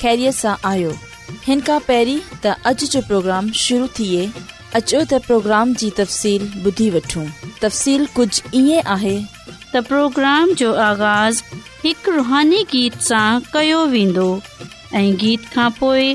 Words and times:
ख़ैरीअ 0.00 0.30
सां 0.40 0.54
आयो 0.70 0.90
हिन 1.46 1.60
खां 1.68 1.78
पहिरीं 1.88 2.18
त 2.44 2.54
अॼु 2.70 2.88
जो 2.94 3.00
प्रोग्राम 3.12 3.50
शुरू 3.62 3.86
थिए 3.98 4.24
अचो 4.38 5.00
त 5.12 5.20
प्रोग्राम 5.26 5.72
जी 5.82 5.88
तफ़सील 6.00 6.42
ॿुधी 6.70 6.88
वठूं 6.96 7.24
तफ़सील 7.64 8.06
कुझु 8.18 8.54
ईअं 8.64 8.92
आहे 8.98 9.16
تا 9.72 9.80
پروگرام 9.90 10.52
जो 10.60 10.68
आगाज़ 10.90 11.40
हिकु 11.84 12.10
रुहानी 12.14 12.62
गीत 12.70 12.94
सां 13.06 13.40
कयो 13.54 13.80
वेंदो 13.94 14.26
ऐं 15.00 15.10
गीत 15.22 15.44
खां 15.54 15.68
पोइ 15.80 16.14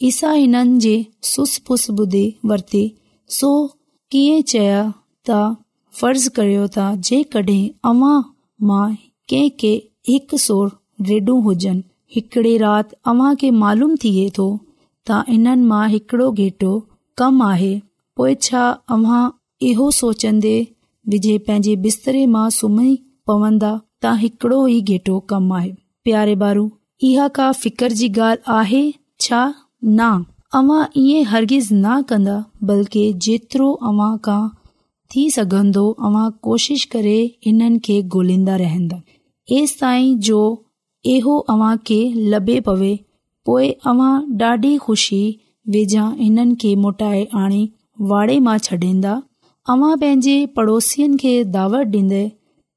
फर्ज़ 0.00 1.60
करियो 6.38 6.68
त 14.40 14.56
इन्हनि 15.34 15.62
मां 15.68 15.84
हिकड़ो 15.90 16.24
घेटो 16.42 16.68
कम 17.20 17.42
आहे 17.44 17.68
पोइ 18.18 18.34
छा 18.46 18.64
अव्हां 18.96 19.20
इहो 19.68 19.86
सोचन्दे 19.98 20.50
विझे 21.14 21.32
पंहिंजे 21.46 21.74
बिस्तरे 21.86 22.20
मां 22.34 22.44
सुम्ही 22.58 22.90
पवंदा 23.30 23.70
त 23.78 24.12
हिकड़ो 24.22 24.58
ई 24.68 24.80
गेटो 24.90 25.16
कम 25.32 25.52
आहे 25.56 25.72
प्यारे 26.08 26.34
बारू 26.42 26.62
इहा 27.10 27.26
का 27.40 27.50
फितर 27.62 27.96
जी 28.02 28.08
ॻाल्हि 28.10 28.40
आहे 28.58 28.82
छा 29.26 29.42
अव्हां 30.54 30.82
ईअं 31.00 31.24
हर्गिज़ 31.28 31.72
न 31.74 32.00
कंदा 32.08 32.34
बल्कि 32.68 33.02
जेतिरो 33.26 33.70
अव्हां 33.90 34.16
खां 34.24 34.40
थी 35.10 35.22
सघंदो 35.36 35.84
अव्हां 36.06 36.30
कोशिशि 36.46 36.88
करे 36.92 37.14
हिननि 37.46 37.78
खे 37.84 37.96
गोल्हंदा 38.14 38.56
रहंदा 38.64 38.98
एस 39.58 39.76
ताईं 39.80 40.18
जो 40.26 40.40
इहो 41.12 41.36
अव्हांखे 41.52 42.00
लभे 42.32 42.58
पवे 42.66 42.94
पोइ 43.46 43.68
अव्हां 43.90 44.12
ॾाढी 44.40 44.76
खु़शी 44.84 45.22
वेझा 45.74 46.04
हिननि 46.18 46.54
खे 46.60 46.74
मोटाए 46.82 47.24
आणे 47.42 47.62
वाड़े 48.10 48.38
मां 48.48 48.58
छ्न्दा 48.66 49.14
अवां 49.72 49.92
पंहिंजे 50.02 50.36
पड़ोसियुनि 50.56 51.16
खे 51.22 51.34
दावत 51.56 51.86
डि॒न्दे 51.94 52.22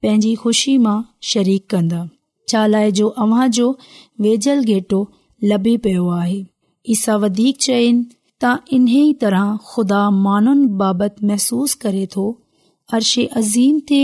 पंहिंजी 0.03 0.33
खु़शी 0.45 0.77
मां 0.87 0.97
शरीक 1.33 1.67
कन्दा 1.73 2.01
शाला 2.51 2.87
जो 3.01 3.07
अव्हां 3.25 3.49
जो 3.59 3.67
वेझल 4.23 4.63
घेटो 4.71 5.01
लभी 5.51 5.77
पियो 5.87 6.07
आहे 6.21 6.41
ईसा 6.91 7.15
वधीक 7.23 7.57
चइनि 7.65 8.03
त 8.43 8.57
इन्हीअ 8.75 9.13
तरह 9.21 9.55
खुदा 9.71 9.99
माण्हुनि 10.25 10.65
बाबति 10.79 11.25
महसूस 11.27 11.73
करे 11.83 12.05
थो 12.15 12.23
अर्शे 12.97 13.25
अज़ीम 13.41 13.77
ते 13.91 13.99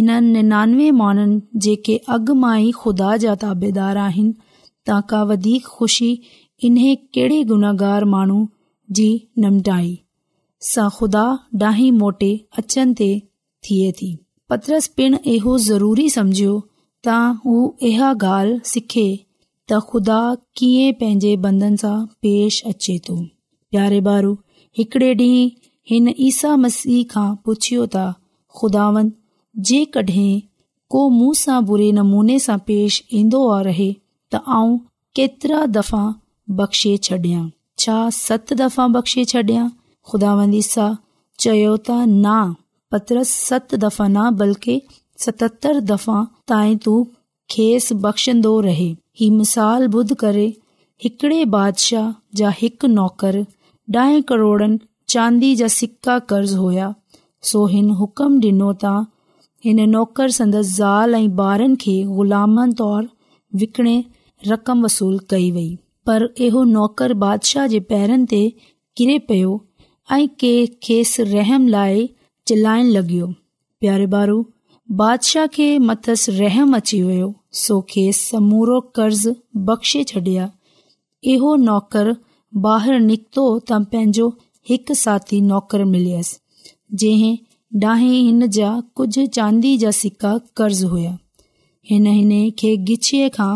इन्हनि 0.00 0.30
निनानवे 0.36 0.90
माण्हुनि 1.00 1.40
जेके 1.66 1.96
अॻु 2.16 2.34
मां 2.44 2.54
ई 2.60 2.70
खुदा 2.82 3.16
जा 3.24 3.34
ताबेदार 3.44 3.96
आहिनि 4.06 4.36
ता 4.90 5.00
का 5.12 5.22
वधीक 5.32 5.66
खु़शी 5.78 6.10
इन्हे 6.68 6.94
कहिड़े 7.18 7.42
गुनाहगार 7.50 8.04
माण्हू 8.14 8.38
जी 8.98 9.08
निमटाई 9.46 9.92
सां 10.70 10.88
ख़ुदा 10.98 11.24
ॾाही 11.66 11.90
मोटे 12.04 12.30
अचनि 12.62 12.94
ते 13.00 13.10
थिए 13.68 13.90
थी 14.02 14.10
पत्रस 14.52 14.86
पिण 15.00 15.18
इहो 15.34 15.58
ज़रूरी 15.68 16.08
समझियो 16.18 16.54
त 17.06 17.20
हू 17.44 17.56
इहा 17.92 18.14
ॻाल्हि 18.28 18.62
सिखे 18.74 19.08
त 19.72 19.78
खुदा 19.90 20.16
कीअं 20.58 20.92
पंहिंजे 21.00 21.28
बंदन 21.44 21.76
सां 21.82 21.94
पेश 22.24 22.56
अचे 22.70 22.96
तो 23.06 23.14
प्यारे 23.72 24.00
बारू 24.08 24.32
हिकड़े 24.78 25.10
डी 25.20 25.28
हिन 25.90 26.12
ईसा 26.28 26.50
मसीह 26.64 27.04
खां 27.12 27.28
पुछियो 27.46 27.86
ता 27.94 28.02
ख़ुदावन 28.58 29.08
जेके 29.70 30.20
को 30.96 31.04
मुंहं 31.18 31.38
सां 31.44 31.58
बुरे 31.70 31.86
नमूने 32.00 32.38
सां 32.46 32.58
पेश 32.70 33.00
इन्दो 33.22 33.40
रहे 33.70 33.86
त 33.94 34.60
आउं 34.60 34.76
केतरा 35.20 35.62
दफ़ा 35.78 36.04
बख़्शे 36.62 36.92
छडां 37.08 37.42
छा 37.84 37.96
सत 38.20 38.54
दफ़ा 38.62 38.88
बख़्शे 38.98 39.24
छडयां 39.34 39.66
खुदावंदीसा 40.10 40.88
चयो 41.46 41.72
त 41.76 42.02
न 42.06 42.40
पत्र 42.96 43.24
सत 43.36 43.74
दफ़ा 43.86 44.10
न 44.16 44.30
बल्कि 44.44 44.78
सततर 45.28 45.82
दफ़ा 45.94 46.22
ताईं 46.54 46.80
तू 46.88 46.98
खेसि 47.56 47.96
बख़्शंदो 48.08 48.52
रहे 48.68 48.92
ही 49.20 49.28
मिसाल 49.30 49.86
ॿुध 49.94 50.14
करे 50.20 50.44
हिकड़े 51.04 51.44
बादशाह 51.54 52.10
जा 52.38 52.50
हिकु 52.60 52.86
नौकर 52.98 53.38
ॾह 53.96 54.20
करोड़न 54.28 54.78
चांदी 55.14 55.54
जा 55.56 55.66
सिका 55.78 56.18
कर्ज़ 56.32 56.56
हुया 56.56 56.86
सो 57.50 57.64
हिन 57.72 57.90
हुकम 58.00 58.38
डि॒नो 58.44 58.70
त 58.84 58.94
हिन 59.64 59.80
नौकर 59.96 60.30
संदसि 60.38 60.72
ज़ाल 60.78 61.14
ऐं 61.18 61.34
बा॒रनि 61.40 61.76
खे 61.84 61.96
ग़ुलामन 62.20 62.72
तोर 62.80 63.08
विकणे 63.64 63.94
रक़म 64.52 64.84
वसूल 64.84 65.18
कई 65.34 65.50
वई 65.58 65.68
पर 66.06 66.26
इहो 66.46 66.62
नौकर 66.76 67.14
बादशाह 67.26 67.66
जे 67.74 67.80
पेरनि 67.92 68.26
ते 68.34 68.40
किरे 69.00 69.18
पयो 69.32 69.52
ऐं 70.18 70.24
केस 70.44 71.14
रहम 71.34 71.68
लाइ 71.76 72.02
चिलाइण 72.52 72.86
लॻियो 72.98 73.26
प्यारे 73.84 74.06
बारू 74.16 74.38
बादशाह 75.00 75.46
खे 75.52 75.66
मथस 75.78 76.24
रहम 76.38 76.74
अची 76.76 77.00
वियो 77.02 77.26
सो 77.60 77.76
खेसि 77.90 78.24
समूरो 78.24 78.80
कर्ज़ 78.98 79.28
बख़्शे 79.68 80.02
छडि॒या 80.10 80.48
इहो 81.34 81.52
नौकर 81.62 82.10
बीको 82.66 83.44
त 83.70 83.78
पंहिंजो 83.94 84.26
हिकु 84.70 84.94
साथी 85.04 85.40
नौकर 85.52 85.84
मिलस 85.94 86.32
हिन 87.02 88.46
जा 88.58 88.70
कुझ 89.00 89.08
चांदी 89.38 89.72
जा 89.84 89.90
सिका 90.02 90.34
कर्ज़ 90.62 90.84
हुया 90.94 91.14
हिन 91.92 92.10
खे 92.64 92.74
गिचीअ 92.90 93.28
खां 93.38 93.52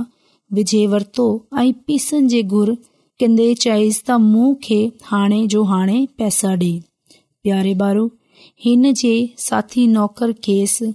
विझे 0.60 0.80
वर्तो 0.94 1.28
ऐ 1.60 1.70
पीसनि 1.90 2.28
जे 2.36 2.42
घुर 2.60 2.76
कन्ने 3.24 3.50
चयसि 3.66 4.02
त 4.06 4.22
मोह 4.34 4.48
खे 4.68 4.80
हाणे 5.10 5.42
जो 5.56 5.66
हाणे 5.74 5.98
पैसा 6.22 6.54
डे॒ 6.62 7.16
प्यारे 7.16 7.80
बारो 7.84 8.04
हिन 8.68 8.92
जे 9.04 9.16
साथी 9.50 9.86
नौकर 9.98 10.32
खेसि 10.48 10.94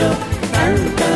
show. 0.00 1.09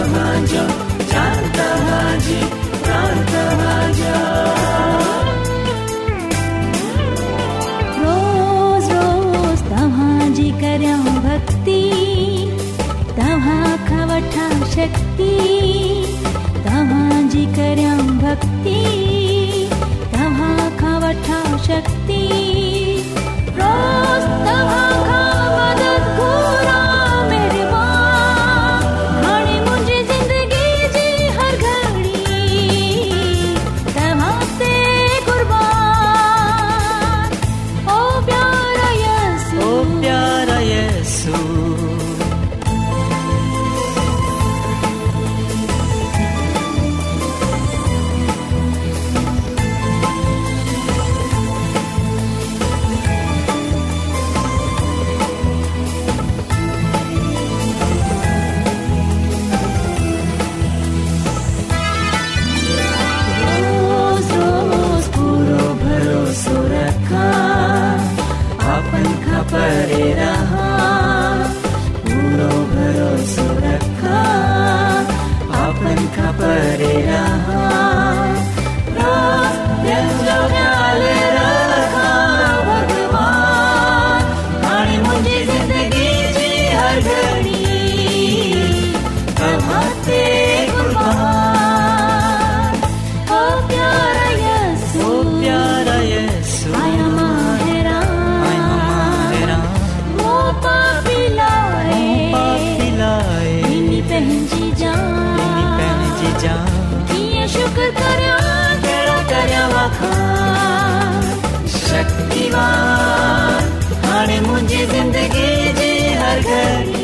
हाणे 114.06 114.38
मुंहिंजी 114.46 114.84
ज़िंदगी 114.92 115.48
जी 115.78 115.90
हर 116.20 116.40
घड़ी 116.40 117.03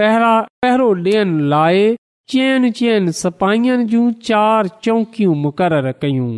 पहिरां 0.00 0.36
पहिरों 0.62 0.90
ॾियनि 1.06 1.48
लाइ 1.54 1.80
चयनि 2.32 2.70
चयनि 2.78 3.12
सपाहियुनि 3.22 3.84
जूं 3.92 4.04
चार 4.28 4.68
चौकियूं 4.84 5.34
मुक़ररु 5.42 5.92
कयूं 6.04 6.30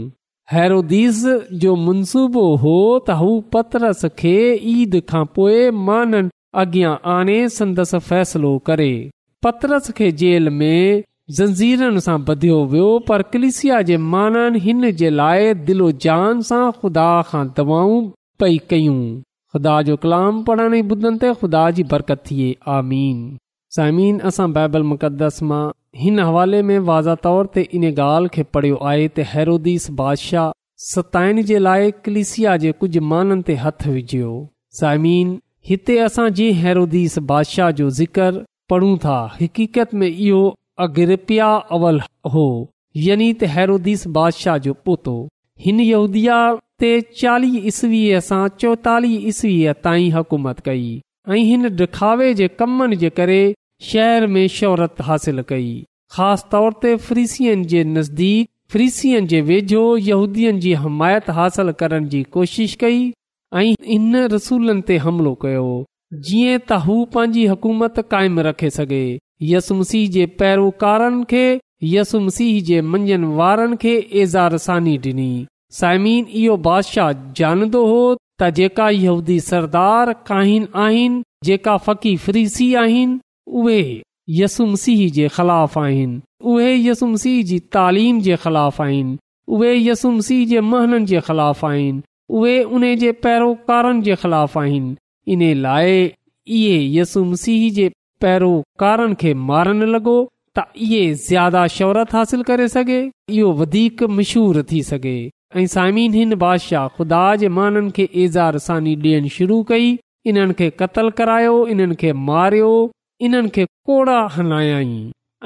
हैरोदीस 0.52 1.20
जो 1.62 1.74
मनसूबो 1.86 2.44
हो 2.64 2.74
त 3.08 3.16
हू 3.20 3.30
पतरस 3.54 4.04
खे 4.22 4.34
ईद 4.74 4.98
खां 5.12 5.24
पोइ 5.38 5.58
माननि 5.88 6.30
अॻियां 6.64 6.94
आणे 7.16 7.38
संदसि 7.58 7.98
फ़ैसिलो 8.08 8.52
करे 8.70 8.90
पतरस 9.46 9.90
खे 9.98 10.10
जेल 10.24 10.50
में 10.60 11.04
ज़ंजीरनि 11.36 12.00
सां 12.00 12.14
ॿधियो 12.32 12.58
वियो 12.72 12.98
पर 13.08 13.22
कलिसिया 13.32 13.80
जे 13.88 13.96
माननि 14.12 14.58
हिन 14.66 14.90
जे 15.00 15.08
लाइ 15.14 15.52
दिलो 15.70 15.86
जान 16.04 16.40
सां 16.50 16.60
ख़ुदा 16.76 17.08
खां 17.32 17.40
दवाऊं 17.56 17.96
पई 18.42 18.56
कयूं 18.70 18.94
ख़ुदा 19.54 19.74
जो 19.88 19.96
कलाम 20.04 20.42
पढ़ण 20.46 20.76
जी 20.84 21.32
ख़ुदा 21.42 21.64
जी 21.78 21.82
बरकत 21.90 22.22
थिए 22.30 22.46
आमीन 22.76 23.18
साइमिन 23.76 24.20
असां 24.30 24.48
बाइबल 24.54 24.82
मुक़दस 24.92 25.42
मां 25.50 25.60
हिन 26.04 26.18
हवाले 26.20 26.60
में 26.70 26.78
वाज़ा 26.90 27.14
तौर 27.26 27.46
ते 27.56 27.66
इन 27.80 27.84
ॻाल्हि 27.90 28.30
खे 28.38 28.42
पढ़ियो 28.58 28.76
आहे 28.92 29.06
त 29.08 29.26
हैरदीस 29.34 29.88
बादशाह 30.00 30.50
सताइन 30.86 31.42
जे 31.52 31.58
लाइ 31.66 31.92
कलिसिया 32.08 32.56
जे 32.64 32.72
कुझु 32.84 33.00
माननि 33.12 33.42
ते 33.50 33.58
हथु 33.66 33.92
विझियो 33.98 34.32
साइमीन 34.80 35.36
हिते 35.72 35.98
असां 36.08 36.28
जीअं 36.40 36.56
हैरोदीस 36.64 37.18
बादशाह 37.32 37.70
जो 37.82 37.90
ज़िक्र 38.00 38.44
पढ़ूं 38.74 38.94
था 39.04 39.18
हक़ीक़त 39.40 39.94
में 40.04 40.06
इहो 40.08 40.42
अग्रिपिया 40.84 41.46
अवल 41.76 42.00
हो 42.32 42.42
यनी 43.06 43.26
त 43.32 43.44
हैरोदीस 43.54 44.06
बादशाह 44.16 44.58
जो 44.66 44.74
पोतो 44.88 45.14
हिन 45.64 45.80
यहूदि 45.84 46.22
ते 46.82 46.90
चालीह 47.20 47.64
ईसवीअ 47.70 48.20
सां 48.26 48.42
चोहतालीह 48.64 49.26
ईस्वीअ 49.32 49.72
ताईं 49.86 50.10
हुकूमत 50.18 50.60
कई 50.68 50.84
ऐं 51.36 51.40
हिन 51.50 51.70
ॾिखावे 51.86 52.28
जे 52.42 52.48
कमनि 52.60 52.96
जे 53.02 53.10
करे 53.18 53.40
शहर 53.88 54.26
में 54.36 54.46
शोहरत 54.58 55.00
हासिल 55.10 55.42
कई 55.48 55.66
ख़ासि 56.16 56.48
तौर 56.52 56.72
ते 56.84 56.94
फ्रीसियन 57.08 57.64
जे 57.72 57.82
नज़दीक 57.98 58.50
फ्रीसियन 58.74 59.26
जे 59.32 59.40
वेझो 59.50 59.82
यहूदीअ 60.10 60.52
जी 60.66 60.72
हमायत 60.86 61.30
हासिल 61.40 61.72
करण 61.82 62.08
जी 62.14 62.22
कोशिश 62.36 62.74
कई 62.84 63.02
ऐं 63.60 63.70
हिन 63.92 64.16
रसूलनि 64.36 64.82
ते 64.92 64.96
हमिलो 65.08 65.34
कयो 65.46 65.66
जीअं 66.26 66.58
त 66.58 66.84
हू 66.86 66.98
पंहिंजी 67.18 67.46
हुकूमत 67.54 68.00
कायम 68.14 68.40
रखे 68.48 68.70
सघे 68.78 69.02
यसुमसीह 69.46 70.08
जे 70.16 70.24
पैरोकारनि 70.40 71.24
खे 71.30 71.42
यसुम 71.84 72.28
सिंह 72.36 72.60
जे 72.68 72.80
मंझंदि 72.92 73.76
खे 73.82 73.90
एज़ारसानी 74.22 74.96
ॾिनी 75.06 75.28
साइमीन 75.80 76.24
इहो 76.40 76.56
बादशाह 76.68 77.12
जानंदो 77.40 77.84
हो 77.90 77.98
त 78.14 78.50
जेका 78.58 78.88
यहूदी 79.02 79.38
सरदार 79.48 80.12
कहीन 80.30 80.66
आहिनि 80.86 81.22
जेका 81.50 81.76
फ़क़ी 81.84 82.16
फरीसी 82.24 82.66
आहिनि 82.84 83.18
उहे 83.62 83.80
यसुम 84.40 84.74
सिंह 84.84 85.04
जे 85.18 85.28
ख़िलाफ़ 85.36 85.78
आहिनि 85.84 86.18
उहे 86.54 86.74
यसुम 86.88 87.14
सिंह 87.26 87.42
जी 87.52 87.58
तालीम 87.78 88.20
जे 88.28 88.36
ख़िलाफ़ 88.44 88.82
आहिनि 88.86 89.16
उहे 89.58 89.74
यसुम 89.76 90.20
सिह 90.30 90.44
जे 90.54 90.60
महननि 90.72 91.06
जे 91.12 91.20
ख़िलाफ़ 91.30 91.64
आहिनि 91.66 92.02
उहे 92.40 92.56
उन 92.78 92.94
जे 93.04 93.12
पैरोकारनि 93.26 94.02
जे 94.10 94.14
ख़िलाफ़ 94.24 94.58
आहिनि 94.64 94.94
इन 95.32 95.52
लाइ 95.66 95.96
इहे 96.56 96.76
यसुम 96.98 97.34
सिंह 97.46 97.70
जे 97.80 97.88
पहिरो 98.22 98.50
कारनि 98.82 99.14
खे 99.20 99.32
मारणु 99.48 99.86
लॻो 99.94 100.14
त 100.58 100.62
इहे 100.84 101.02
ज़्यादा 101.28 101.62
शोहरत 101.76 102.14
हासिल 102.18 102.42
करे 102.50 102.66
सघे 102.76 103.00
इहो 103.36 103.48
वधीक 103.60 104.02
मशहूरु 104.18 104.62
थी 104.70 104.82
सघे 104.90 105.16
ऐं 105.60 105.66
साइमन 105.74 106.12
हिन 106.20 106.34
बादशाह 106.44 106.86
ख़ुदा 106.96 107.22
जे 107.42 107.48
माननि 107.58 107.90
खे 107.98 108.26
सानी 108.68 108.94
ॾियणु 109.04 109.28
शुरू 109.36 109.56
कई 109.70 109.86
इन्हनि 110.30 110.56
खे 110.58 110.70
क़तलु 110.80 111.10
करायो 111.20 111.54
इन्हनि 111.74 111.94
खे 112.02 112.12
मारियो 112.30 112.72
इन्हनि 113.28 113.48
खे 113.54 113.64
कोड़ा 113.90 114.18
हलायाई 114.36 114.98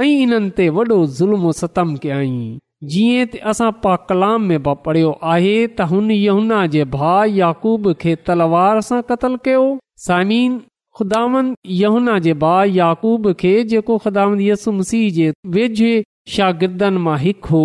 ऐं 0.05 0.11
इन्हनि 0.25 0.51
ते 0.57 0.69
वॾो 0.79 0.99
ज़ुल्म 1.21 1.51
सतम 1.61 1.95
कयई 2.07 2.33
जीअं 2.93 3.39
असां 3.53 3.71
पा 3.85 3.95
कलाम 4.09 4.49
में 4.53 4.59
पढ़ियो 4.85 5.11
आहे 5.35 5.55
त 5.77 5.91
हुन 5.93 6.11
यहुना 6.17 6.63
जे 6.75 6.85
भाउ 6.99 7.25
याकूब 7.43 7.93
खे 8.03 8.15
तलवार 8.31 8.81
सां 8.89 9.01
कतल 9.13 9.37
कयो 9.47 9.65
सामीन 10.07 10.53
ख़ुदांदहुना 10.99 12.19
जे 12.25 12.33
भाउ 12.43 12.65
याक़ूब 12.79 13.33
खे 13.41 13.53
जेको 13.73 13.97
ख़ुदांद 14.07 14.41
यसुम 14.47 14.79
मसीह 14.79 15.11
जे 15.19 15.31
वेझे 15.55 15.93
शागिर्दनि 16.35 17.01
मां 17.05 17.19
हिकु 17.23 17.49
हो 17.55 17.63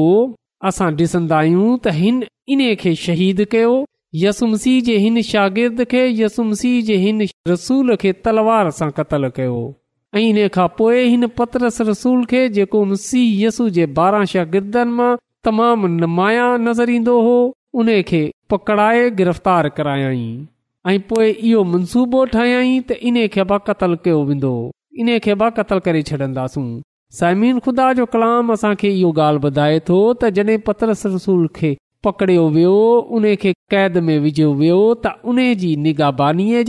असां 0.70 0.88
ॾिसंदा 1.02 1.40
आहियूं 1.42 1.74
त 1.74 1.94
हिन 1.98 2.24
इन्हे 2.56 2.70
खे 2.86 2.94
शहीद 3.04 3.42
कयो 3.56 3.76
मसीह 4.54 4.78
जे 4.88 4.96
हिन 5.08 5.22
शागिर्द 5.34 5.84
खे 5.96 6.06
यसु 6.22 6.46
मसीह 6.54 6.78
जे 6.92 6.96
हिन 7.04 7.22
रसूल 7.54 7.96
खे 8.06 8.14
तलवार 8.28 8.72
सां 8.82 8.88
क़तलु 9.02 9.32
कयो 9.42 9.60
ऐं 10.18 10.28
हिन 10.30 10.40
खां 10.60 10.68
पोइ 10.80 11.04
हिन 11.14 11.28
पतरस 11.44 11.82
रसूल 11.94 12.24
खे 12.34 12.44
जेको 12.60 12.84
मसीह 12.96 13.40
यसु 13.46 13.70
जे 13.80 13.90
ॿारहां 14.00 14.34
शागिर्दनि 14.38 14.98
मां 15.02 15.12
तमामु 15.50 15.92
नमाया 16.02 16.48
नज़र 16.70 16.98
ईंदो 17.00 17.20
हो 17.32 17.40
उन 17.84 17.96
खे 18.14 18.24
पकड़ाए 18.56 19.10
गिरफ़्तार 19.22 19.76
करायई 19.82 20.26
ऐ 20.86 20.98
पोए 21.10 21.30
इहो 21.50 21.64
मनसूबो 21.72 22.24
ठाहियईं 22.34 22.82
त 22.82 22.92
इन 23.12 23.18
खे 23.34 23.44
ब॒ 23.52 23.58
क़तलु 23.70 23.98
कयो 24.06 24.20
वेंदो 24.30 24.52
इन्हे 25.02 25.18
खे 25.26 25.34
ॿ 25.34 25.50
क़तलु 25.58 25.80
करे 25.88 26.02
छॾींदासूं 26.10 26.66
समीन 27.20 27.60
खुदा 27.66 27.92
जो 28.00 28.06
कलाम 28.14 28.52
असां 28.54 28.72
इहो 28.92 29.12
ॻाल्हि 29.26 29.44
ॿुधाए 29.50 29.80
थो 29.90 30.00
त 30.22 30.30
जॾहिं 30.38 30.94
रसूल 31.12 31.48
खे 31.60 31.72
पकड़ियो 32.08 32.48
वियो 32.56 32.78
उन 33.18 33.26
खे 33.44 33.52
कैद 33.74 33.98
में 34.08 34.18
विझियो 34.26 34.54
वियो 34.64 34.80
त 35.06 35.14
उन 35.32 35.40
जी 35.62 35.94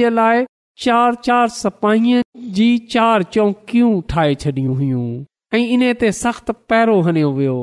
जे 0.02 0.10
लाइ 0.20 0.44
चार 0.84 1.14
चार 1.26 1.48
सपाहीअ 1.62 2.20
जी 2.56 2.68
चार 2.94 3.22
चौकियूं 3.36 3.90
ठाहे 4.10 4.34
छॾियूं 4.44 4.76
हुयूं 4.82 5.06
ऐं 5.54 5.60
इन 5.76 5.82
ते 6.02 6.10
सख़्तु 6.20 6.52
पहिरो 6.72 7.00
हणियो 7.06 7.30
वियो 7.38 7.56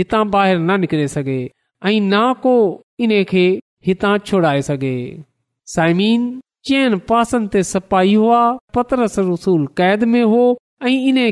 हितां 0.00 0.22
ॿाहिरि 0.34 0.60
न 0.62 0.78
निकिरे 0.82 1.06
सघे 1.14 1.38
ऐं 1.86 2.00
ना 2.00 2.32
को 2.42 2.54
इन 3.00 3.12
इन्हे 3.12 3.46
हितां 3.86 4.16
छोड़ाए 4.26 4.60
सघे 4.62 4.96
साइमीन 5.74 6.40
सपाई 7.72 8.14
हुआ 8.14 8.40
पतरस 8.74 9.18
रसूल 9.18 9.66
कैद 9.76 10.04
में 10.12 10.22
हो 10.34 10.42
ऐं 10.88 10.92
इन्हे 11.08 11.30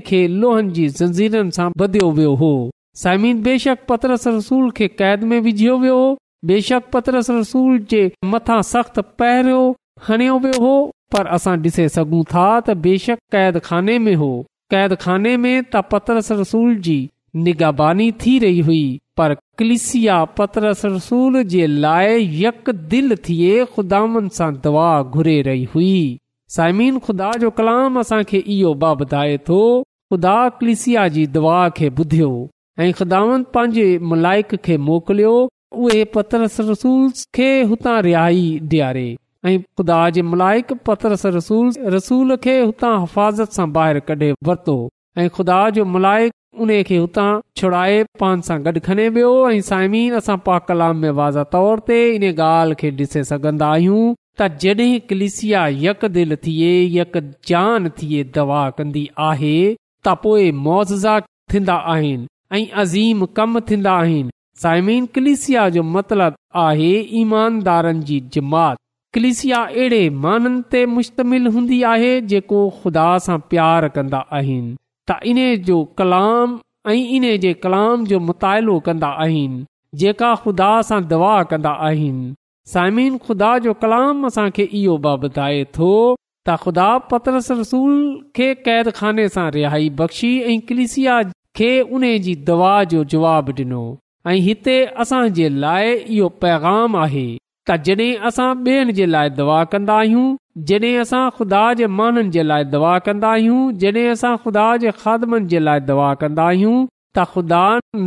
वियो 1.87 2.35
हो 2.43 2.51
साइमीन 3.03 3.43
बेशक 3.43 3.85
पतरस 3.89 4.27
रसूल 4.27 4.71
खे 4.77 4.89
क़ैद 4.89 5.23
में 5.33 5.39
विझियो 5.41 5.77
वियो 5.79 5.95
हो 5.97 6.17
बेशक 6.47 6.85
पतरस 6.93 7.31
रसूल 7.31 7.79
जे 7.91 8.03
मथां 8.33 8.61
सख़्त 8.73 8.99
पहिरियो 9.23 9.61
हणियो 10.09 10.39
वियो 10.45 10.61
हो 10.65 10.75
पर 11.13 11.27
असां 11.37 11.57
ॾिसे 11.67 11.89
सघूं 11.97 12.23
था 12.35 12.49
त 12.61 12.77
बेशक 12.87 13.19
क़ैद 13.35 13.59
खाने 13.69 13.99
में 14.07 14.15
हो 14.25 14.31
क़ैद 14.75 14.95
खाने 15.05 15.37
में 15.45 15.55
त 15.75 15.83
पतरस 15.93 16.33
रसूल 16.43 16.75
जी 16.89 16.99
निगाबानी 17.37 18.11
थी 18.25 18.39
रही 18.39 18.61
हुई 18.69 18.99
पर 19.17 19.35
कलिसिया 19.59 20.25
पतरस 20.39 20.85
रसूल 20.85 21.37
यक 22.35 22.71
दिल 22.91 23.17
थिए 23.29 23.65
घुरे 23.75 25.41
रही 25.49 25.65
हुई 25.75 26.19
ख़ुदा 27.07 27.31
जो 27.41 27.51
कलाम 27.61 28.01
इहो 28.35 28.75
बुधाए 28.83 29.37
थो 29.49 29.61
ख़ुदा 30.13 30.37
कलिसिया 30.61 31.07
जी 31.17 31.27
दुआ 31.37 31.69
खे 31.77 31.89
ॿुधियो 31.99 32.31
ऐं 32.79 32.93
ख़ुदावन 33.01 33.43
पंहिंजे 33.55 33.87
मलाइक 34.13 34.55
खे 34.65 34.77
मोकिलियो 34.89 35.37
उहे 35.73 36.05
पतरस 36.15 36.61
रसूल 36.71 37.11
खे 37.37 37.51
हुतां 37.73 38.01
रिहाई 38.09 38.45
ॾियारे 38.73 39.09
ऐं 39.47 39.59
ख़ुदा 39.61 40.01
जे 40.17 40.23
मलाइक 40.33 40.73
पतरस 40.91 41.27
रसूल 41.39 41.71
रसूल 41.97 42.37
खे 42.47 42.59
हफ़ाज़त 42.63 43.53
सां 43.61 43.69
ॿाहिरि 43.85 44.33
वरतो 44.49 44.77
ऐं 45.19 45.29
ख़ुदा 45.37 45.61
जो 45.79 45.85
मलाइक 45.97 46.33
उने 46.61 46.83
खे 46.85 46.97
हुतां 47.03 47.29
छुड़ाए 47.61 47.95
पान 48.23 48.41
सां 48.47 48.57
गॾु 48.65 48.81
खणे 48.87 49.09
वियो 49.17 49.29
ऐं 49.51 49.61
सायमिन 49.69 50.19
पा 50.49 50.59
कलाम 50.71 50.97
में 51.05 51.11
वाज़ा 51.21 51.45
तौर 51.55 51.79
ते 51.91 52.01
इन 52.17 52.25
ॻाल्हि 52.33 52.75
खे 52.83 52.91
डि॒से 52.99 53.23
सघन्दा 53.29 53.69
आहियूं 53.77 54.03
त 54.41 54.49
जॾहिं 54.65 54.99
कलिसिया 55.13 55.63
यक 55.85 56.05
दिल 56.17 56.37
थिए 56.43 56.75
यक 56.99 57.17
जान 57.53 57.89
थिए 58.01 58.23
दवा 58.37 58.61
कन्दी 58.81 59.05
आहे 59.29 59.55
त 59.77 60.17
पोइ 60.27 60.51
थींदा 61.55 61.77
आहिनि 61.95 62.67
अज़ीम 62.85 63.25
कम 63.41 63.61
थींदा 63.71 63.95
आहिनि 64.03 64.99
कलिसिया 65.15 65.69
जो 65.79 65.83
मतलबु 65.97 66.39
आहे 66.67 66.93
ईमानदारनि 67.23 68.05
जी 68.13 68.21
जमात 68.37 68.77
कलिसिया 69.15 69.63
अहिड़े 69.71 70.03
माननि 70.27 70.63
ते 70.77 70.85
मुश्तमिल 70.99 71.47
हूंदी 71.57 71.83
आहे 71.95 72.13
जेको 72.35 72.61
खुदा 72.83 73.09
सां 73.31 73.39
प्यार 73.55 73.89
कंदा 73.97 74.21
आहिनि 74.39 74.77
त 75.09 75.19
इन 75.31 75.39
जो 75.69 75.79
कलाम 76.01 76.59
ऐं 76.89 76.99
इन 77.17 77.25
जे 77.45 77.53
कलाम 77.65 78.05
जो 78.13 78.19
मुतालो 78.29 78.79
कंदा 78.89 79.09
आहिनि 79.25 79.65
जेका 80.03 80.31
ख़ुदा 80.43 80.71
सां 80.91 81.01
दवा 81.13 81.33
कंदा 81.53 81.73
आहिनि 81.89 82.29
साइमन 82.75 83.17
ख़ुदा 83.27 83.51
जो 83.67 83.73
कलाम 83.85 84.27
असांखे 84.31 84.65
इहो 84.81 84.97
बि 85.07 85.13
ॿुधाए 85.29 85.63
थो 85.79 85.91
त 85.93 86.57
ख़ुदा 86.65 86.89
पतरस 87.13 87.51
रसूल 87.61 87.97
खे 88.37 88.49
खाने 89.01 89.29
सां 89.39 89.49
रिहाई 89.59 89.91
बख़्शी 90.03 90.33
ऐं 90.53 90.61
क्लिसिया 90.71 91.21
खे 91.61 91.71
उन 91.99 92.07
दवा 92.53 92.75
जो 92.95 93.03
जवाबु 93.15 93.53
ॾिनो 93.63 93.85
ऐं 94.33 94.39
हिते 94.49 94.79
असांजे 95.05 95.49
लाइ 95.65 95.93
इहो 95.97 96.29
पैगाम 96.45 96.97
आहे 97.07 97.27
त 97.69 97.83
जॾहिं 97.89 98.13
असां 98.31 98.51
ॿियनि 98.69 98.99
जे 99.01 99.07
लाइ 99.17 99.31
दवा 99.41 99.59
कंदा 99.75 99.97
आहियूं 100.05 100.29
जॾहिं 100.69 100.97
असां 101.01 101.27
ख़ुदा 101.39 101.61
जे 101.81 101.87
माननि 101.99 102.31
जे 102.37 102.43
लाइ 102.43 102.65
दुआ 102.75 102.93
कंदा 103.09 103.29
आहियूं 103.33 103.59
जॾहिं 103.83 104.07
असां 104.13 104.31
ख़ुदा 104.45 104.63
जे 104.85 104.91
खादमनि 105.03 105.47
जे 105.53 105.59
लाइ 105.67 105.81
दुआ 105.91 106.09
कंदा 106.23 106.45
आहियूं 106.53 106.81
त 107.19 107.27
ख़ुदा 107.35 107.61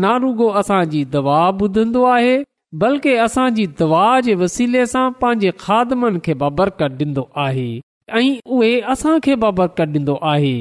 नारुगो 0.06 0.48
असांजी 0.62 1.04
दवा 1.14 1.38
ॿुधंदो 1.62 2.04
आहे 2.16 2.34
बल्कि 2.82 3.14
असांजी 3.28 3.68
दवा 3.82 4.04
जे 4.28 4.36
वसीले 4.42 4.86
सां 4.96 5.06
पंहिंजे 5.22 5.52
खाधनि 5.64 6.20
खे 6.28 6.34
बबरकत 6.44 7.00
ॾींदो 7.06 7.26
आहे 7.46 7.70
ऐं 8.18 8.24
उहो 8.56 8.74
असांखे 8.96 9.36
ॾींदो 9.46 10.20
आहे 10.34 10.54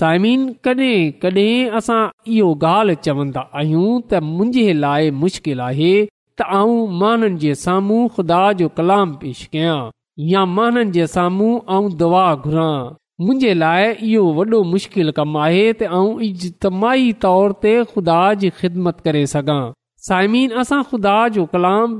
साइमिन 0.00 0.48
कॾहिं 0.64 1.10
कॾहिं 1.22 1.78
असां 1.82 2.00
इहो 2.38 2.48
ॻाल्हि 2.72 2.96
चवंदा 3.04 3.44
आहियूं 3.62 4.00
त 4.10 4.22
मुंहिंजे 4.34 4.72
लाइ 4.80 5.10
मुश्किल 5.22 5.60
आहे 5.70 5.94
त 6.40 6.50
आऊं 6.60 7.00
मां 7.00 7.54
साम्हूं 7.66 8.02
ख़ुदा 8.18 8.42
जो 8.62 8.68
कलाम 8.80 9.14
पेश 9.24 9.46
कयां 9.56 9.80
या 10.28 10.44
मां 10.44 10.70
साम्हूं 11.06 11.58
ऐं 11.76 11.96
दवा 11.98 12.24
घुरां 12.34 12.76
मुंहिंजे 13.24 13.52
लाइ 13.54 13.84
इहो 14.12 14.22
वॾो 14.34 14.62
मुश्किलु 14.72 15.12
कमु 15.16 15.38
आहे 15.38 15.64
त 15.72 15.82
ऐं 15.82 16.20
इजतमाही 16.28 17.12
तौर 17.24 17.52
ते 17.64 17.72
खु़दा 17.90 18.20
जी 18.42 18.50
ख़िदमत 18.60 19.00
करे 19.08 19.24
सघां 19.32 19.60
साइमीन 20.08 20.50
असां 20.64 20.82
खुदा 20.92 21.16
जो 21.36 21.44
कलाम 21.56 21.96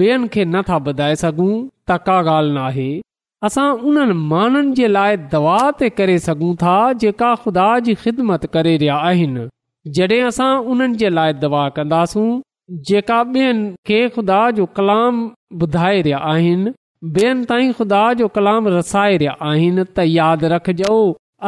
ॿियनि 0.00 0.28
खे 0.34 0.44
नथा 0.54 0.76
ॿुधाए 0.92 1.14
सघूं 1.24 1.52
त 1.90 1.94
का 2.08 2.16
ॻाल्हि 2.24 2.52
न 2.56 2.64
आहे 2.64 2.90
असां 3.48 3.66
उन्हनि 3.90 4.12
माण्हुनि 4.32 4.70
जे 4.80 4.88
लाइ 4.96 5.16
दवा 5.36 5.56
ते 5.78 5.88
करे 6.00 6.18
सघूं 6.28 6.54
था 6.62 6.74
जेका 7.04 7.34
ख़ुदा 7.44 7.64
जी 7.88 7.94
ख़िदमत 8.04 8.46
करे 8.54 8.76
रहिया 8.82 8.96
आहिनि 9.10 9.46
जॾहिं 9.96 10.22
असां 10.32 10.52
उन्हनि 10.74 11.00
जे 11.02 11.08
लाइ 11.18 11.32
दवा 11.46 11.68
कंदासूं 11.78 12.28
जेका 12.92 13.20
ॿियनि 13.32 13.72
खे 13.86 14.00
ख़ुदा 14.16 14.40
जो 14.60 14.66
कलाम 14.80 15.24
ॿुधाए 15.64 16.00
रहिया 16.00 16.18
आहिनि 16.34 16.72
ॿियनि 17.04 17.44
ताईं 17.44 17.72
ख़ुदा 17.72 18.12
जो 18.18 18.26
कलाम 18.34 18.68
रसाए 18.72 19.14
रहिया 19.20 19.32
आहिनि 19.46 19.84
त 19.84 20.02
यादि 20.08 20.48
रखजो 20.52 20.98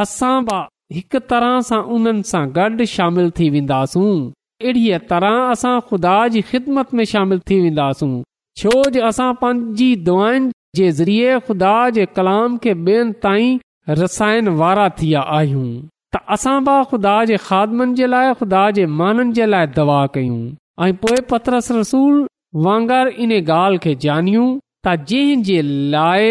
असां 0.05 0.38
बि 0.47 0.57
हिकु 0.95 1.19
तरह 1.33 1.53
सां 1.69 1.79
उन्हनि 1.97 2.23
सां 2.31 2.40
गॾु 2.57 2.87
शामिलु 2.93 3.31
थी 3.40 3.49
वेंदासूं 3.57 4.07
अहिड़ीअ 4.07 4.99
तरह 5.12 5.37
असां 5.53 5.75
ख़ुदा 5.90 6.14
जी 6.37 6.43
ख़िदमत 6.49 6.95
में 7.01 7.05
शामिल 7.12 7.38
थी 7.51 7.61
वेंदासीं 7.67 8.11
छो 8.62 8.75
जो 8.97 9.05
असां 9.11 9.29
पंहिंजी 9.45 9.88
दुआनि 10.09 10.51
जे 10.81 10.90
ज़रिए 11.03 11.38
ख़ुदा 11.47 11.77
जे 12.01 12.07
कलाम 12.19 12.59
खे 12.67 12.75
ॿियनि 12.75 13.14
ताईं 13.27 14.51
वारा 14.64 14.88
थी 15.03 15.12
आहियूं 15.23 15.71
त 15.71 16.25
असां 16.38 16.57
बि 16.71 16.77
ख़ुदा 16.95 17.14
जे 17.31 17.38
खादमनि 17.47 18.01
जे 18.03 18.11
लाइ 18.17 18.35
ख़ुदा 18.43 18.64
जे 18.81 18.90
माननि 18.99 19.38
जे 19.40 19.49
लाइ 19.55 19.73
दवा 19.79 20.03
कयूं 20.19 20.43
ऐं 20.88 20.93
पोए 21.07 21.23
पतरस 21.35 21.71
रसूल 21.81 22.23
इन 23.25 23.33
ॻाल्हि 23.40 23.79
खे 23.88 23.95
त 24.85 24.94
जंहिंजे 25.11 25.61
लाइ 25.94 26.25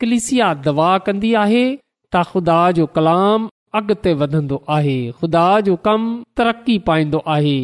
कलिसिया 0.00 0.52
दवा 0.66 0.90
कंदी 1.06 1.32
आहे 1.44 1.62
त 1.76 2.22
ख़ुदा 2.28 2.60
जो 2.76 2.84
कलाम 2.98 3.48
अॻिते 3.78 4.12
वधंदो 4.20 4.60
आहे 4.76 4.94
खुदा 5.18 5.46
जो 5.66 5.74
कम 5.88 6.06
तरक़ी 6.38 6.76
पाईंदो 6.86 7.20
आहे 7.34 7.56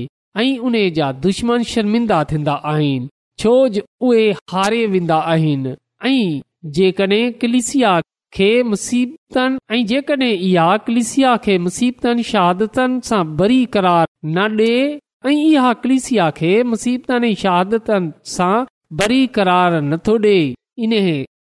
ऐं 0.42 0.58
उन 0.70 0.76
जा 0.98 1.06
दुश्मन 1.26 1.62
शर्मिंदा 1.70 2.18
थींदा 2.32 2.54
आहिनि 2.72 3.08
छोज 3.44 3.78
उहे 4.10 4.26
हारे 4.52 4.84
वेंदा 4.94 5.16
आहिनि 5.34 5.72
ऐं 6.10 6.70
जेकॾहिं 6.78 7.32
कलिसिया 7.44 7.92
खे 8.38 8.50
मुसीबतनि 8.72 9.62
ऐं 9.78 9.84
जेकॾहिं 9.94 10.32
इहा 10.48 10.66
कलिसिया 10.88 11.36
खे 11.46 11.56
मुसीबतनि 11.68 12.26
शहादतनि 12.32 12.98
सां 13.10 13.22
बरी 13.40 13.60
करार 13.76 14.06
न 14.34 14.66
ॾे 14.66 15.30
ऐं 15.32 15.36
इहा 15.46 15.72
कलिसिया 15.86 16.28
खे 16.40 16.52
मुसीबतनि 16.74 17.34
शहादतनि 17.44 18.12
सां 18.36 18.54
बरी 19.02 19.22
करार 19.40 19.80
नथो 19.90 20.18
ॾे 20.36 20.38
इन 20.86 20.94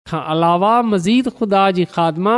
खां 0.09 0.19
अलावा 0.31 0.71
मज़ीद 0.87 1.27
ख़ुदा 1.37 1.59
जी 1.75 1.83
ख़ादमा 1.93 2.33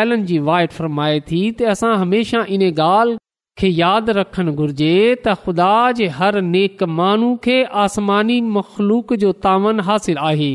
एलन 0.00 0.24
जी 0.26 0.38
वाइट 0.48 0.74
फरमाए 0.80 1.14
थी 1.30 1.38
त 1.52 1.70
असां 1.70 1.88
हमेशह 2.02 2.52
इन 2.56 2.62
ॻाल्हि 2.72 3.16
खे 3.62 3.70
यादि 3.78 4.14
रखणु 4.18 4.52
घुर्जे 4.64 4.90
त 4.96 5.34
ख़ुदा 5.46 5.70
जे 6.00 6.06
हर 6.18 6.38
नेक 6.50 6.84
माण्हू 6.98 7.30
खे 7.46 7.56
आसमानी 7.86 8.36
मखलूक 8.58 9.14
जो 9.24 9.30
तावन 9.46 9.82
हासिल 9.88 10.20
आहे 10.28 10.52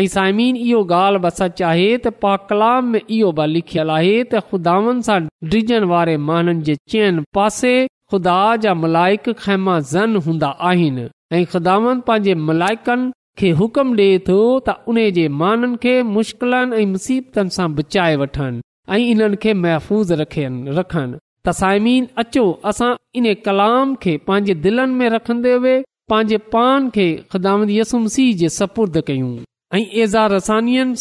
ऐं 0.00 0.04
साइमीन 0.12 0.60
इहो 0.66 0.84
ॻाल्हि 1.00 1.22
बि 1.26 1.32
सच 1.40 1.62
आहे 1.70 1.88
त 2.06 2.14
पा 2.26 2.36
कलाम 2.52 2.92
में 2.94 3.00
इहो 3.16 3.32
बि 3.40 3.48
लिखियलु 3.56 3.94
आहे 3.96 4.14
त 4.14 4.44
ख़ुदानि 4.52 4.96
सां 5.08 5.18
ड्रिजनि 5.54 5.90
वारे 5.94 6.16
माण्हुनि 6.28 6.64
जे 6.70 6.78
चइनि 6.94 7.26
पासे 7.40 7.74
ख़ुदा 8.12 8.38
जा 8.68 8.76
मलाइक 8.86 9.28
खैमा 9.42 9.76
ज़न 9.96 10.24
हूंदा 10.30 10.54
आहिनि 10.72 11.10
ऐं 11.10 11.44
ख़ुदावनि 11.58 12.06
पंहिंजे 12.12 12.38
मलाइकनि 12.52 13.12
खे 13.38 13.48
हुकम 13.60 13.88
ॾिए 13.98 14.10
थो 14.28 14.34
त 14.66 14.68
उन 14.90 14.98
जे 15.16 15.22
माननि 15.40 15.76
खे 15.84 15.94
मुश्किलनि 16.16 16.76
ऐं 16.82 16.86
मुसीबतनि 16.94 17.54
सां 17.56 17.66
बचाए 17.78 18.14
वठनि 18.20 18.60
ऐं 18.96 19.00
इन्हनि 19.14 19.38
खे 19.44 19.52
महफ़ूज़ 19.62 20.12
रखियनि 20.20 20.74
रखनि 20.78 21.18
तसाइमीन 21.48 22.04
अचो 22.24 22.44
असां 22.72 22.92
इन 23.20 23.26
कलाम 23.48 23.94
खे 24.04 24.12
पंहिंजे 24.28 24.54
दिलनि 24.66 24.96
में 25.00 25.08
रखंदे 25.16 25.54
हुए 25.64 25.74
पंहिंजे 26.12 26.38
पान 26.54 26.88
खे 26.98 27.08
ख़िदाम 27.32 27.68
यसुमसीह 27.78 28.30
जे 28.44 28.48
सपुर्द 28.58 29.00
कयूं 29.10 29.32
ऐं 29.78 29.84
ऐज़ारस 30.02 30.50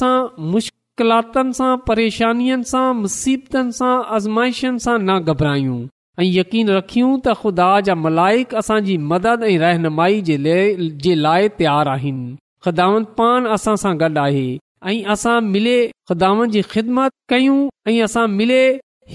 सां 0.02 0.15
मुश्किलातनि 0.56 1.56
सां 1.62 1.72
परेशानियुनि 1.91 2.69
सां 2.74 2.88
मुसीबतनि 3.04 3.76
सां 3.82 3.96
आज़माइशनि 4.19 4.84
सां 4.88 4.98
न 5.08 5.19
घबरायूं 5.34 5.80
ऐं 6.21 6.26
यकीन 6.30 6.67
रखियूं 6.69 7.12
त 7.21 7.34
ख़ुदा 7.38 7.67
जा 7.86 7.93
मलाइक 7.99 8.54
असांजी 8.62 8.97
मदद 9.12 9.43
ऐं 9.52 9.58
रहनुमाई 9.62 10.19
जे 10.26 10.36
लाइ 10.45 10.89
जे 11.06 11.13
लाइ 11.21 11.47
तयारु 11.62 11.89
आहिनि 11.93 12.36
ख़ुदा 12.65 12.86
पान 13.21 13.47
असां 13.56 13.73
सां 13.84 13.93
गॾु 14.04 14.12
आहे 14.26 14.43
ऐं 14.91 15.10
असां 15.13 15.36
मिले 15.56 15.76
ख़ुदानि 16.12 16.49
जी 16.58 16.62
ख़िदमत 16.73 17.15
कयूं 17.34 17.58
ऐं 17.88 17.95
असां 18.10 18.26
मिले 18.41 18.62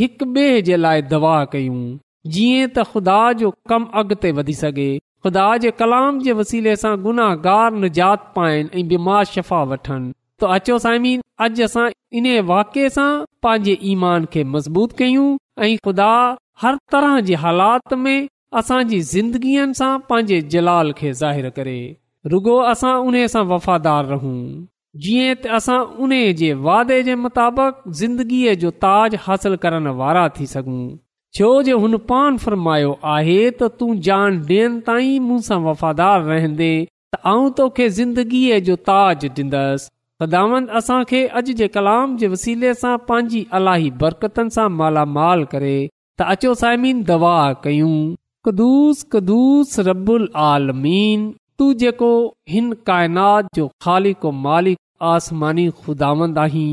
हिकु 0.00 0.28
ॿिए 0.38 0.56
जे 0.70 0.80
लाइ 0.84 1.02
दवा 1.12 1.36
कयूं 1.54 1.78
जीअं 2.36 2.66
त 2.66 2.86
ख़ुदा 2.92 3.20
जो 3.44 3.52
कमु 3.74 3.90
अॻिते 4.02 4.32
वधी 4.40 4.56
सघे 4.62 4.88
ख़ुदा 5.26 5.46
जे 5.66 5.70
कलाम 5.82 6.18
जे 6.26 6.36
वसीले 6.40 6.74
सां 6.82 6.94
गुनाहगार 7.06 7.78
निजात 7.84 8.26
पाइनि 8.40 8.68
ऐं 8.82 8.86
बीमार 8.94 9.30
शफ़ा 9.36 9.62
वठनि 9.74 10.10
त 10.40 10.50
अचो 10.58 10.82
साइमीन 10.88 11.24
अॼु 11.46 11.64
असां 11.70 11.86
इन 12.22 12.28
वाके 12.52 12.90
सां 12.98 13.08
पंहिंजे 13.48 13.78
ईमान 13.94 14.28
खे 14.36 14.46
मज़बूत 14.58 15.00
कयूं 15.04 15.28
ऐं 15.68 15.72
ख़ुदा 15.88 16.12
हर 16.62 16.76
तरह 16.92 17.18
जी 17.26 17.34
हालात 17.40 17.92
में 18.04 18.16
असांजी 18.60 18.98
ज़िंदगीअ 19.12 19.66
सां 19.80 19.90
पंहिंजे 20.08 20.38
जलाल 20.54 20.88
खे 21.00 21.10
ज़ाहिरु 21.18 21.50
करे 21.58 21.74
रुगो 22.32 22.54
असां 22.70 22.94
उन 23.10 23.18
सां 23.34 23.42
वफ़ादार 23.50 24.06
रहूं 24.12 24.32
जीअं 25.04 25.36
त 25.42 25.52
असां 25.58 25.76
उन 26.06 26.14
जे 26.40 26.48
वादे 26.68 26.96
जे 27.08 27.14
मुताबिक़ 27.26 27.78
ज़िंदगीअ 28.00 28.54
जो 28.64 28.70
ताज 28.86 29.14
हासिल 29.26 29.54
करण 29.66 29.86
वारा 30.00 30.24
थी 30.38 30.46
सघूं 30.54 30.80
छो 31.40 31.50
जो 31.68 31.78
हुन 31.84 31.96
पान 32.10 32.38
फ़र्मायो 32.46 32.90
आहे 33.16 33.38
त 33.60 33.68
तूं 33.82 33.90
जान 34.08 34.40
ॾियनि 34.48 34.80
ताईं 34.90 35.20
मूं 35.28 35.38
सां 35.50 35.58
वफ़ादार 35.68 36.24
रहंदे 36.32 36.70
त 37.14 37.20
आऊं 37.34 37.50
तोखे 37.60 37.88
ज़िंदगीअ 38.00 38.58
जो 38.70 38.76
ताज 38.90 39.28
ॾींदसि 39.28 39.86
सदांद 40.24 40.74
असांखे 40.82 41.22
अॼु 41.42 41.54
जे 41.62 41.68
कलाम 41.78 42.16
जे 42.24 42.32
वसीले 42.34 42.74
सां 42.82 42.96
पंहिंजी 43.12 43.44
अलाही 43.60 43.90
बरकतनि 44.04 44.56
सां 44.58 44.66
मालामाल 44.82 45.46
करे 45.54 45.76
त 46.20 46.22
अचो 46.34 46.50
साइमीन 46.60 47.02
दुआ 47.08 47.34
कयूं 47.64 47.90
कदुूस 48.46 49.74
रबुल 49.88 50.22
आलमीन 50.44 51.20
तू 51.58 51.66
जेको 51.82 52.08
हिन 52.54 52.70
काइनात 52.88 53.48
जो 53.58 53.66
ख़ालिक 53.84 54.26
मालिक 54.46 54.78
आसमानी 55.10 55.66
ख़ुदावंद 55.84 56.38
आहीं 56.44 56.70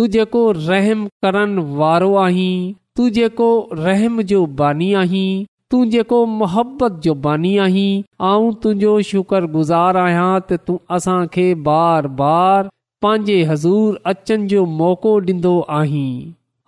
तू 0.00 0.06
जेको 0.16 0.42
रहम 0.58 1.06
करण 1.26 1.54
वारो 1.78 2.10
आहीं 2.24 2.50
तुंहिंजो 3.00 3.48
रहम 3.80 4.20
जो 4.34 4.42
बानी 4.60 4.92
आहीं 5.04 5.26
तू 5.70 5.84
जेको 5.96 6.20
मुहबत 6.42 7.00
जो 7.08 7.14
बानी 7.28 7.56
आहीं 7.68 7.88
ऐं 8.02 8.52
तुंहिंजो 8.66 9.00
शुक्रगुज़ारु 9.14 10.02
आहियां 10.04 10.28
त 10.44 10.60
तूं 10.68 10.76
असांखे 11.00 11.46
बार 11.72 12.10
बार 12.20 12.68
पंहिंजे 13.06 13.38
हज़ूर 13.54 13.98
अचनि 14.14 14.46
जो 14.54 14.66
मौक़ो 14.84 15.16
ॾींदो 15.30 15.54
आहीं 15.80 16.10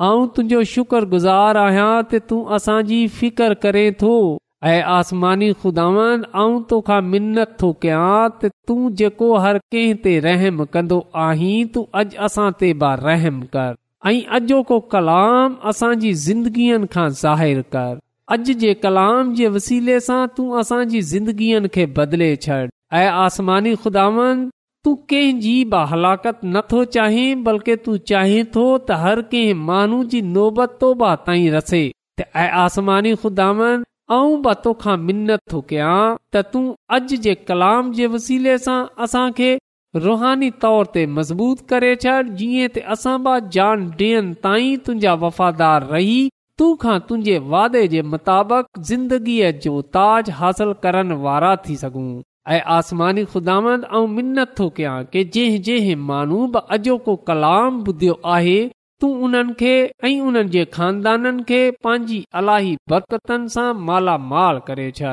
आऊं 0.03 0.27
तुंहिंजो 0.37 0.63
शुक्रगुज़ार 0.71 1.57
आहियां 1.63 1.91
त 2.13 2.19
तूं 2.31 2.39
असांजी 2.57 2.97
फिकर 3.19 3.53
करें 3.65 3.87
थो 4.01 4.15
ऐं 4.71 4.83
आसमानी 4.95 5.51
खुदावन 5.65 6.25
आऊं 6.43 6.63
तोखा 6.71 6.97
मिनत 7.11 7.53
थो 7.61 7.69
कयां 7.85 8.23
त 8.39 8.51
तूं 8.71 8.89
जेको 9.03 9.29
हर 9.45 9.59
कंहिं 9.75 9.95
ते 10.07 10.15
रहम 10.25 10.65
कंदो 10.77 10.99
आहीं 11.27 11.61
तू 11.77 11.85
अॼु 12.01 12.19
असां 12.29 12.49
ते 12.63 12.73
बा 12.81 12.91
रहम 13.03 13.39
कर 13.57 13.73
ऐं 14.13 14.21
अॼोको 14.41 14.81
कलाम 14.97 15.57
असांजी 15.75 16.13
ज़िंदगीअ 16.25 16.81
खां 16.97 17.09
ज़ाहिरु 17.23 17.63
कर 17.77 17.95
अॼु 18.39 18.59
जे 18.65 18.75
कलाम 18.87 19.33
जे 19.43 19.53
वसीले 19.59 20.01
सां 20.11 20.21
तूं 20.41 20.49
असांजी 20.65 21.03
ज़िंदगीअ 21.15 21.73
खे 21.79 21.87
बदिले 22.01 22.35
छॾ 22.49 22.61
ऐं 23.03 23.07
आसमानी 23.27 23.75
खुदावन 23.87 24.47
तूं 24.87 24.95
कंहिंजी 25.11 25.53
बा 25.73 25.79
हलाक 25.91 26.33
नथो 26.55 26.79
चाहीं 26.95 27.29
बल्कि 27.45 27.75
तूं 27.85 27.93
चाहें 28.09 28.41
थो 28.57 28.65
त 28.89 28.97
हर 29.03 29.21
कंहिं 29.29 29.53
माण्हू 29.69 30.01
जी 30.15 30.19
नोबत 30.33 30.75
तोबा 30.83 31.13
ताईं 31.29 31.47
रसे 31.55 31.79
त 32.19 32.27
ऐं 32.43 32.51
आसमानी 32.65 33.13
ख़ुदान 33.23 33.63
ऐं 34.17 34.35
ब 34.47 34.53
तोखा 34.67 34.97
मिनत 35.11 35.43
थो 35.53 35.61
कयां 35.71 35.95
त 36.33 36.43
तूं 36.57 36.63
अॼु 36.99 37.19
जे 37.29 37.35
कलाम 37.53 37.89
जे 38.01 38.07
वसीले 38.17 38.59
सां 38.67 38.77
असांखे 39.07 39.49
रुहानी 40.09 40.51
तौर 40.67 40.93
ते 40.99 41.07
मज़बूत 41.21 41.65
करे 41.75 41.95
छॾ 42.05 42.19
जीअं 42.43 42.69
त 42.75 42.85
असां 42.97 43.17
बा 43.29 43.37
जान 43.57 43.89
ॾियनि 44.05 44.39
ताईं 44.49 44.85
तुंहिंजा 44.89 45.17
वफ़ादार 45.25 45.89
रही 45.95 46.21
तूं 46.63 46.71
खां 46.85 46.99
तुंहिंजे 47.09 47.41
वादे 47.57 47.85
जे 47.97 48.05
मुताबिक़ 48.17 48.71
ज़िंदगीअ 48.93 49.55
जो 49.69 49.75
ताज 50.01 50.33
हासिलु 50.43 50.81
करण 50.87 51.19
वारा 51.29 51.57
थी 51.67 51.81
सघूं 51.87 52.09
ऐं 52.53 52.61
आसमानी 52.77 53.25
ख़ुदांद 53.33 53.85
जंहिं 55.35 55.61
जंहिं 55.69 55.95
माण्हू 56.09 56.41
बि 56.55 56.61
अॼोको 56.75 57.15
कलाम 57.29 57.81
ॿुधियो 57.89 58.15
आहे 58.33 58.57
तू 59.01 59.09
उन्हनि 59.27 59.53
खे 59.61 59.71
ऐं 60.05 60.21
उन्हनि 60.29 60.49
जे 60.57 60.65
खानदाननि 60.75 61.43
खे 61.49 61.61
पंहिंजी 61.87 62.19
अलाही 62.41 62.77
बरतनि 62.93 63.49
सां 63.55 63.69
मालामाल 63.87 64.59
करे 64.67 64.91
छॾ 64.99 65.13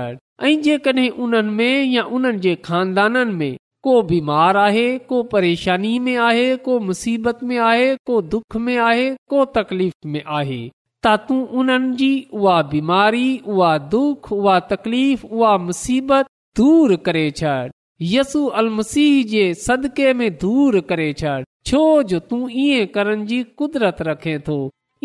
ऐं 0.50 0.54
जेकॾहिं 0.68 1.10
उन्हनि 1.28 1.56
में 1.60 1.92
या 1.94 2.04
उन्हनि 2.18 2.40
जे 2.48 2.56
खानदाननि 2.68 3.36
में 3.42 3.56
को 3.88 3.94
बीमार 4.12 4.58
आहे 4.66 4.88
को 5.12 5.22
परेशानी 5.36 5.94
में 6.08 6.16
आहे 6.28 6.50
को 6.68 6.80
मुसीबत 6.90 7.44
में 7.52 7.58
आहे 7.72 7.90
को 8.12 8.22
दुख 8.36 8.56
में 8.68 8.78
आहे 8.90 9.10
को 9.36 9.46
तकलीफ़ 9.60 10.08
में 10.18 10.22
आहे 10.40 10.62
त 11.06 11.16
तूं 11.30 11.40
उन्हनि 11.62 11.96
जी 12.04 12.12
उहा 12.42 12.62
बीमारी 12.76 13.28
उहा 13.54 13.72
दुख 13.96 14.32
उहा 14.34 14.60
तकलीफ़ 14.74 15.26
उहा 15.26 15.58
मुसीबत 15.70 16.28
دور 16.58 16.90
کرے 17.06 17.30
چھڑ 17.40 17.68
یسوع 18.14 18.48
المسیح 18.62 19.20
جي 19.34 19.44
صدقے 19.66 20.08
۾ 20.22 20.26
دور 20.42 20.74
ڪري 20.88 21.12
چھڑ 21.20 21.36
ڇو 21.70 21.84
جو 22.12 22.18
تون 22.32 22.42
ائين 22.56 22.88
ڪرڻ 22.96 23.20
جي 23.30 23.38
قدرت 23.62 24.02
رکي 24.08 24.34
ٿو 24.48 24.58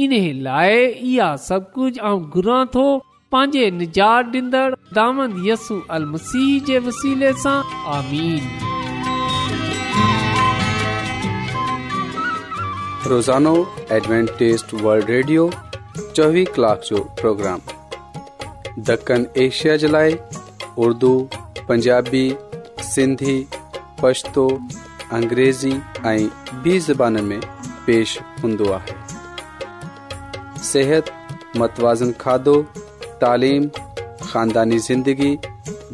انهن 0.07 0.25
کي 0.25 0.33
لائے 0.47 0.81
يا 1.17 1.29
سڀ 1.45 1.69
ڪجهه 1.77 2.09
امون 2.13 2.25
گراٿو 2.37 2.85
پاجي 3.37 3.63
نجا 3.79 4.09
ڏندڙ 4.33 4.65
دامن 4.99 5.37
يسوع 5.49 5.79
المسیح 5.99 6.49
جي 6.71 6.79
وسيلن 6.89 7.39
سان 7.43 7.61
آمين 7.97 8.43
روزانو 13.15 13.55
ॲڈوانٽيست 13.99 14.75
ورلد 14.83 15.15
ريڊيو 15.17 15.47
24 16.01 16.45
ڪلاڪ 16.59 16.91
جو 16.91 17.05
پروگرام 17.23 17.65
دكن 18.91 19.31
ايشيا 19.47 19.77
جلائي 19.87 20.19
اردو 20.85 21.11
पंजाबी 21.69 22.25
सिंधी 22.95 23.35
پشتو 24.03 24.43
अंग्रेज़ी 25.17 25.73
ऐं 26.09 26.63
बि 26.63 26.79
ज़बान 26.87 27.19
में 27.29 27.41
पेश 27.87 28.17
हूंदो 28.43 28.71
आहे 28.79 28.97
सिहत 30.71 31.11
मतवाज़न 31.63 32.11
खाधो 32.23 32.57
तालीम 33.25 33.69
ख़ानदानी 33.71 34.79
ज़िंदगी 34.89 35.31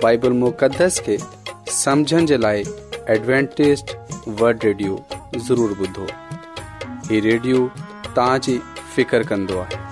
बाइबु 0.07 0.31
मुक़दस 0.43 0.99
खे 1.11 1.19
समुझण 1.83 2.27
जे 2.33 2.39
लाइ 2.47 2.65
एडवेंटेस्ट 3.17 3.97
वड 4.43 4.69
रेडियो 4.71 4.99
ज़रूरु 5.37 5.79
ॿुधो 5.89 6.07
ही 7.11 7.21
रेडियो 7.31 7.65
तव्हां 8.17 9.92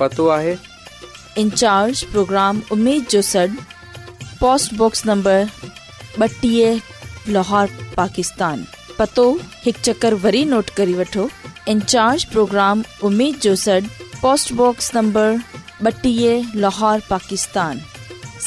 पतो 0.00 0.26
आहे 0.36 0.54
इंचार्ज 1.40 2.02
प्रोग्राम 2.12 2.60
उमेद 2.72 3.06
जो 3.10 3.22
सॾु 3.32 3.46
पोस्टबॉक्स 4.40 5.06
नंबर 5.06 5.46
ॿटीह 6.22 6.80
लाहौर 7.36 7.68
पाकिस्तान 7.96 8.64
पतो 8.98 9.22
हिकु 9.64 9.80
चक्कर 9.86 10.14
वरी 10.24 10.44
नोट 10.50 10.70
करे 10.80 10.92
वठो 10.98 11.28
इंचार् 11.72 12.26
प्रोग्राम 12.32 12.82
उमेद 13.08 13.38
जो 13.46 13.54
सड 13.64 13.86
पोस्टबॉक्स 14.22 14.90
नंबर 14.94 15.38
ॿटीह 15.90 16.52
लाहौर 16.66 17.00
पाकिस्तान 17.10 17.80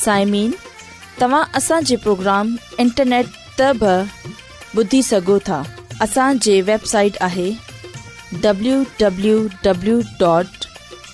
साइमीन 0.03 0.53
तव्हां 1.21 1.43
असांजे 1.59 1.95
प्रोग्राम 2.07 2.55
इंटरनेट 2.85 3.27
त 3.59 3.71
बि 3.83 3.93
ॿुधी 4.83 5.01
सघो 5.11 5.37
था 5.47 5.61
असांजे 6.07 6.59
वेबसाइट 6.71 7.17
आहे 7.29 7.49
W 8.43 8.77
W 9.01 9.35
W 9.65 9.99
dot 10.19 10.66